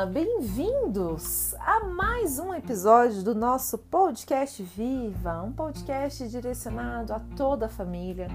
[0.00, 7.66] Olá, bem-vindos a mais um episódio do nosso podcast Viva, um podcast direcionado a toda
[7.66, 8.28] a família.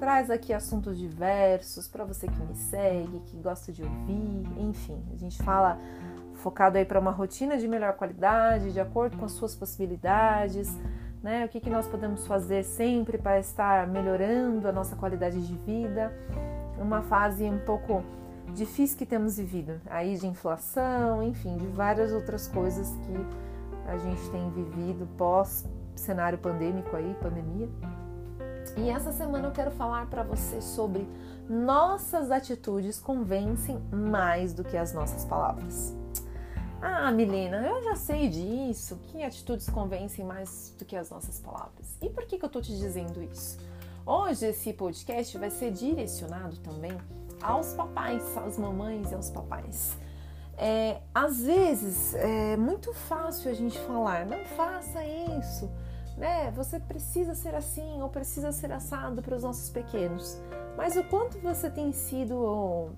[0.00, 5.16] Traz aqui assuntos diversos para você que me segue, que gosta de ouvir, enfim, a
[5.16, 5.78] gente fala
[6.34, 10.76] focado aí para uma rotina de melhor qualidade, de acordo com as suas possibilidades,
[11.22, 11.44] né?
[11.44, 16.12] O que, que nós podemos fazer sempre para estar melhorando a nossa qualidade de vida,
[16.80, 18.02] uma fase um pouco
[18.54, 24.30] difícil que temos vivido, aí de inflação, enfim, de várias outras coisas que a gente
[24.30, 25.64] tem vivido pós
[25.96, 27.68] cenário pandêmico aí, pandemia.
[28.76, 31.06] E essa semana eu quero falar para você sobre
[31.48, 35.94] nossas atitudes convencem mais do que as nossas palavras.
[36.80, 41.96] Ah, Milena, eu já sei disso, que atitudes convencem mais do que as nossas palavras.
[42.00, 43.58] E por que, que eu tô te dizendo isso?
[44.06, 46.96] Hoje esse podcast vai ser direcionado também
[47.42, 49.96] aos papais, às mamães e aos papais.
[50.56, 55.70] É, às vezes é muito fácil a gente falar, não faça isso,
[56.18, 56.50] né?
[56.50, 60.38] Você precisa ser assim ou precisa ser assado para os nossos pequenos.
[60.76, 62.90] Mas o quanto você tem sido o,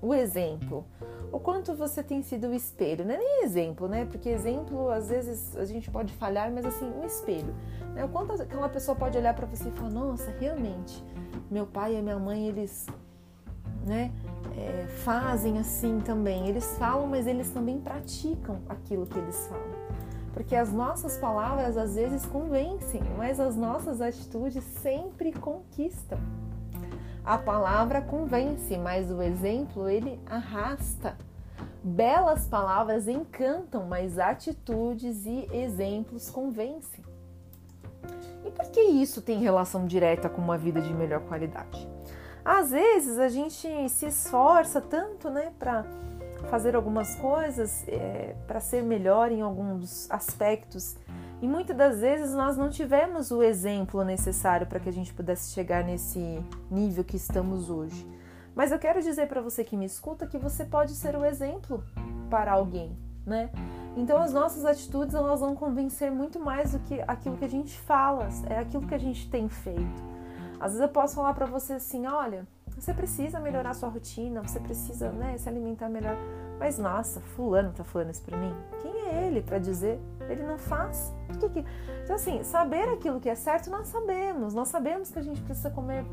[0.00, 0.86] o exemplo?
[1.32, 3.04] O quanto você tem sido o espelho?
[3.04, 4.04] Não é nem exemplo, né?
[4.04, 7.54] Porque exemplo, às vezes, a gente pode falhar, mas assim, um espelho.
[7.94, 8.04] Né?
[8.04, 11.04] O quanto aquela pessoa pode olhar para você e falar, nossa, realmente,
[11.50, 12.86] meu pai e minha mãe, eles
[13.88, 14.12] né,
[14.56, 16.48] é, fazem assim também.
[16.48, 19.88] Eles falam, mas eles também praticam aquilo que eles falam.
[20.32, 26.18] Porque as nossas palavras às vezes convencem, mas as nossas atitudes sempre conquistam.
[27.24, 31.16] A palavra convence, mas o exemplo ele arrasta.
[31.82, 37.04] Belas palavras encantam, mas atitudes e exemplos convencem.
[38.44, 41.97] E por que isso tem relação direta com uma vida de melhor qualidade?
[42.48, 45.84] Às vezes a gente se esforça tanto, né, para
[46.48, 50.96] fazer algumas coisas, é, para ser melhor em alguns aspectos,
[51.42, 55.52] e muitas das vezes nós não tivemos o exemplo necessário para que a gente pudesse
[55.52, 58.06] chegar nesse nível que estamos hoje.
[58.54, 61.84] Mas eu quero dizer para você que me escuta que você pode ser o exemplo
[62.30, 62.96] para alguém,
[63.26, 63.50] né?
[63.94, 67.78] Então as nossas atitudes elas vão convencer muito mais do que aquilo que a gente
[67.78, 70.17] fala, é aquilo que a gente tem feito.
[70.60, 72.46] Às vezes eu posso falar para você assim, olha,
[72.76, 76.16] você precisa melhorar sua rotina, você precisa, né, se alimentar melhor.
[76.58, 78.54] Mas nossa, fulano tá falando isso para mim.
[78.80, 80.00] Quem é ele para dizer?
[80.28, 81.12] Ele não faz.
[81.38, 81.64] Que que...
[82.04, 84.54] Então assim, saber aquilo que é certo nós sabemos.
[84.54, 86.04] Nós sabemos que a gente precisa comer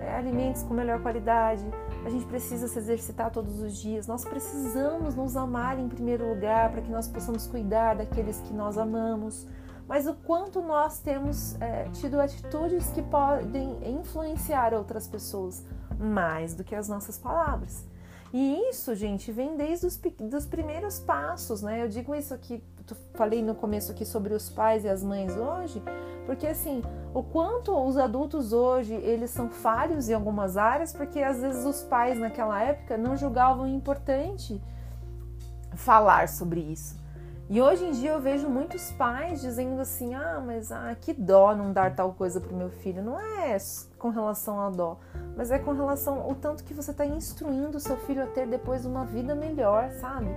[0.00, 1.64] é, alimentos com melhor qualidade.
[2.04, 4.06] A gente precisa se exercitar todos os dias.
[4.06, 8.78] Nós precisamos nos amar em primeiro lugar para que nós possamos cuidar daqueles que nós
[8.78, 9.46] amamos
[9.90, 15.66] mas o quanto nós temos é, tido atitudes que podem influenciar outras pessoas
[15.98, 17.84] mais do que as nossas palavras.
[18.32, 21.82] E isso, gente, vem desde os dos primeiros passos, né?
[21.82, 22.62] Eu digo isso aqui,
[23.14, 25.82] falei no começo aqui sobre os pais e as mães hoje,
[26.24, 31.40] porque assim, o quanto os adultos hoje, eles são falhos em algumas áreas, porque às
[31.40, 34.62] vezes os pais naquela época não julgavam importante
[35.74, 36.99] falar sobre isso.
[37.52, 41.52] E hoje em dia eu vejo muitos pais dizendo assim: ah, mas ah, que dó
[41.52, 43.02] não dar tal coisa para o meu filho.
[43.02, 43.56] Não é
[43.98, 45.00] com relação a dó,
[45.36, 48.46] mas é com relação ao tanto que você está instruindo o seu filho a ter
[48.46, 50.28] depois uma vida melhor, sabe?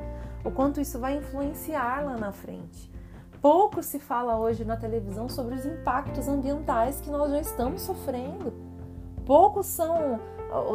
[0.44, 2.92] O quanto isso vai influenciar lá na frente.
[3.40, 8.52] Pouco se fala hoje na televisão sobre os impactos ambientais que nós já estamos sofrendo.
[9.24, 10.20] Poucos são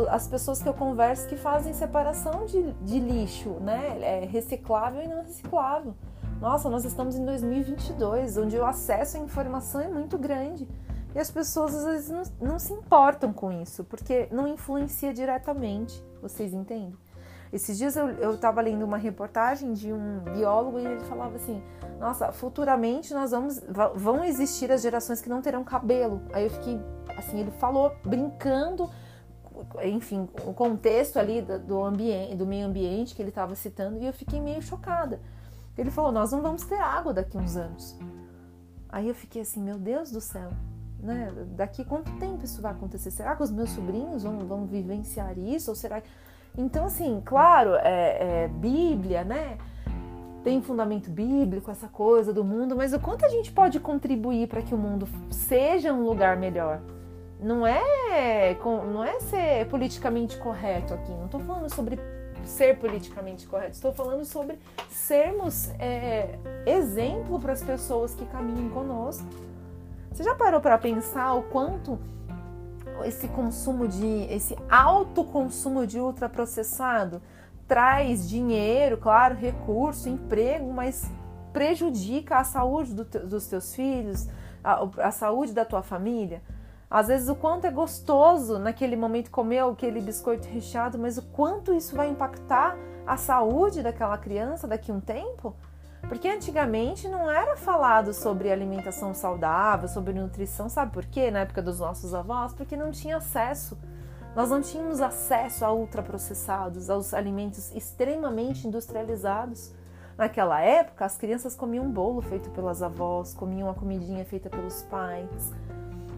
[0.09, 3.99] as pessoas que eu converso que fazem separação de, de lixo, né?
[4.01, 5.97] É reciclável e não reciclável.
[6.41, 10.69] Nossa, nós estamos em 2022, onde o acesso à informação é muito grande.
[11.13, 16.01] E as pessoas às vezes não, não se importam com isso, porque não influencia diretamente.
[16.23, 16.97] Vocês entendem?
[17.53, 21.61] Esses dias eu estava lendo uma reportagem de um biólogo e ele falava assim:
[21.99, 23.61] Nossa, futuramente nós vamos
[23.97, 26.23] vão existir as gerações que não terão cabelo.
[26.33, 26.79] Aí eu fiquei
[27.17, 28.89] assim, ele falou brincando,
[29.83, 34.13] enfim, o contexto ali do, ambiente, do meio ambiente que ele estava citando e eu
[34.13, 35.19] fiquei meio chocada.
[35.79, 37.97] Ele falou: Nós não vamos ter água daqui uns anos.
[38.89, 40.51] Aí eu fiquei assim: Meu Deus do céu,
[40.99, 41.33] né?
[41.57, 43.13] Daqui quanto tempo isso vai acontecer?
[43.13, 45.71] Será que os meus sobrinhos vão, vão vivenciar isso?
[45.71, 46.03] Ou será
[46.57, 49.57] Então, assim, claro, é, é Bíblia, né?
[50.43, 54.63] Tem fundamento bíblico, essa coisa do mundo, mas o quanto a gente pode contribuir para
[54.63, 56.81] que o mundo seja um lugar melhor?
[57.41, 61.11] Não é, não é ser politicamente correto aqui.
[61.13, 61.99] Não estou falando sobre
[62.49, 63.73] ser politicamente correto.
[63.73, 64.59] Estou falando sobre
[64.91, 69.27] sermos é, exemplo para as pessoas que caminham conosco.
[70.13, 71.99] Você já parou para pensar o quanto
[73.05, 77.23] esse consumo de esse alto consumo de ultraprocessado
[77.69, 81.09] traz dinheiro, claro, recurso, emprego, mas
[81.53, 84.27] prejudica a saúde do te, dos teus filhos,
[84.65, 86.43] a, a saúde da tua família.
[86.91, 91.75] Às vezes o quanto é gostoso naquele momento comer aquele biscoito recheado, mas o quanto
[91.75, 95.55] isso vai impactar a saúde daquela criança daqui a um tempo?
[96.09, 101.31] Porque antigamente não era falado sobre alimentação saudável, sobre nutrição, sabe por quê?
[101.31, 103.77] Na época dos nossos avós, porque não tinha acesso.
[104.35, 109.75] Nós não tínhamos acesso a ultraprocessados, aos alimentos extremamente industrializados.
[110.17, 115.53] Naquela época, as crianças comiam bolo feito pelas avós, comiam a comidinha feita pelos pais,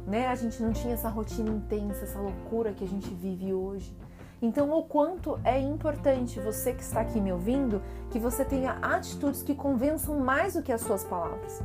[0.06, 0.29] né?
[0.29, 3.94] A gente não tinha essa rotina intensa, essa loucura que a gente vive hoje.
[4.43, 9.43] Então, o quanto é importante você que está aqui me ouvindo, que você tenha atitudes
[9.43, 11.61] que convençam mais do que as suas palavras.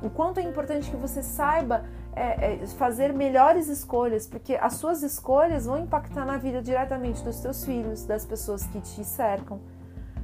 [0.00, 1.84] O quanto é importante que você saiba
[2.14, 7.40] é, é, fazer melhores escolhas, porque as suas escolhas vão impactar na vida diretamente dos
[7.40, 9.60] teus filhos, das pessoas que te cercam.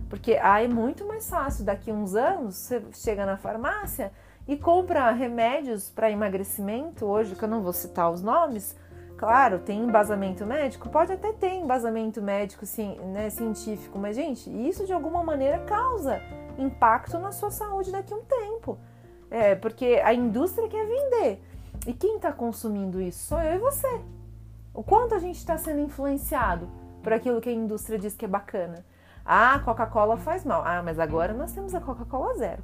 [0.09, 4.13] Porque aí é muito mais fácil, daqui uns anos, você chega na farmácia
[4.47, 8.77] e compra remédios para emagrecimento, hoje que eu não vou citar os nomes,
[9.17, 14.85] claro, tem embasamento médico, pode até ter embasamento médico sim, né, científico, mas gente, isso
[14.85, 16.21] de alguma maneira causa
[16.59, 18.79] impacto na sua saúde daqui a um tempo.
[19.31, 21.43] É, porque a indústria quer vender.
[21.87, 23.29] E quem está consumindo isso?
[23.29, 24.01] Sou eu e você.
[24.75, 26.69] O quanto a gente está sendo influenciado
[27.03, 28.85] por aquilo que a indústria diz que é bacana.
[29.25, 30.63] Ah, Coca-Cola faz mal.
[30.65, 32.63] Ah, mas agora nós temos a Coca-Cola zero.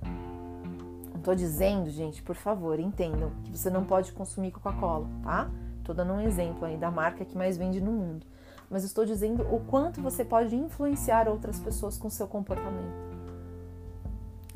[1.29, 5.51] Tô dizendo, gente, por favor, entendam que você não pode consumir Coca-Cola, tá?
[5.85, 8.25] Tô dando um exemplo aí da marca que mais vende no mundo.
[8.71, 12.97] Mas estou dizendo o quanto você pode influenciar outras pessoas com seu comportamento.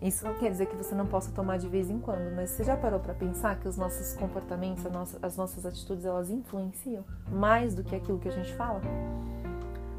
[0.00, 2.64] Isso não quer dizer que você não possa tomar de vez em quando, mas você
[2.64, 4.82] já parou para pensar que os nossos comportamentos,
[5.20, 8.80] as nossas atitudes, elas influenciam mais do que aquilo que a gente fala?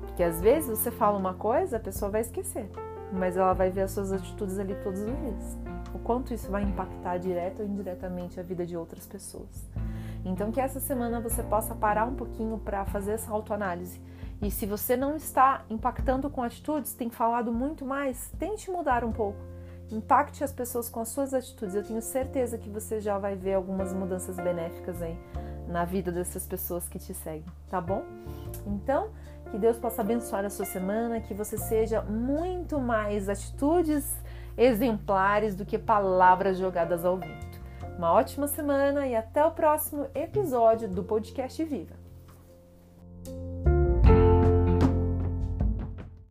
[0.07, 2.67] Porque às vezes você fala uma coisa, a pessoa vai esquecer,
[3.13, 5.57] mas ela vai ver as suas atitudes ali todos os dias.
[5.93, 9.69] O quanto isso vai impactar direto ou indiretamente a vida de outras pessoas.
[10.25, 14.01] Então que essa semana você possa parar um pouquinho para fazer essa autoanálise.
[14.41, 19.11] E se você não está impactando com atitudes, tem falado muito mais, tente mudar um
[19.11, 19.39] pouco.
[19.91, 21.75] Impacte as pessoas com as suas atitudes.
[21.75, 25.17] Eu tenho certeza que você já vai ver algumas mudanças benéficas aí
[25.67, 28.03] na vida dessas pessoas que te seguem, tá bom?
[28.65, 29.09] Então,
[29.53, 34.19] que Deus possa abençoar a sua semana, que você seja muito mais atitudes
[34.57, 37.61] exemplares do que palavras jogadas ao vento.
[37.95, 42.02] Uma ótima semana e até o próximo episódio do podcast Viva.